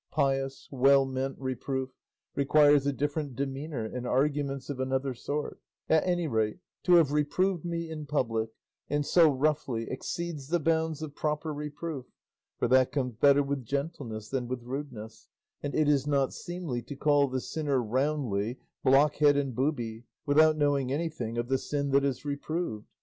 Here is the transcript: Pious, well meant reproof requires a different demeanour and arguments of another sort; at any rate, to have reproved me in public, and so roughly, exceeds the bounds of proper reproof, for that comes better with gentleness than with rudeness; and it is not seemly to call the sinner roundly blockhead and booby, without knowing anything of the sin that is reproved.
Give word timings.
Pious, 0.09 0.67
well 0.71 1.05
meant 1.05 1.37
reproof 1.37 1.91
requires 2.33 2.87
a 2.87 2.91
different 2.91 3.35
demeanour 3.35 3.85
and 3.85 4.07
arguments 4.07 4.67
of 4.67 4.79
another 4.79 5.13
sort; 5.13 5.59
at 5.87 6.03
any 6.07 6.25
rate, 6.27 6.57
to 6.85 6.93
have 6.95 7.11
reproved 7.11 7.63
me 7.63 7.87
in 7.87 8.07
public, 8.07 8.49
and 8.89 9.05
so 9.05 9.31
roughly, 9.31 9.87
exceeds 9.91 10.47
the 10.47 10.59
bounds 10.59 11.03
of 11.03 11.13
proper 11.13 11.53
reproof, 11.53 12.07
for 12.57 12.67
that 12.67 12.91
comes 12.91 13.13
better 13.13 13.43
with 13.43 13.63
gentleness 13.63 14.27
than 14.27 14.47
with 14.47 14.63
rudeness; 14.63 15.27
and 15.61 15.75
it 15.75 15.87
is 15.87 16.07
not 16.07 16.33
seemly 16.33 16.81
to 16.81 16.95
call 16.95 17.27
the 17.27 17.39
sinner 17.39 17.79
roundly 17.79 18.57
blockhead 18.83 19.37
and 19.37 19.53
booby, 19.53 20.05
without 20.25 20.57
knowing 20.57 20.91
anything 20.91 21.37
of 21.37 21.47
the 21.47 21.59
sin 21.59 21.91
that 21.91 22.03
is 22.03 22.25
reproved. 22.25 22.87